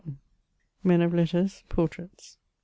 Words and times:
MEN 0.83 1.03
OF 1.03 1.13
LETTERS— 1.13 1.63
PORTRAITS. 1.69 2.39